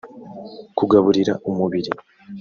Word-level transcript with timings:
kugaburira 0.77 1.33
umubiri 1.49 1.91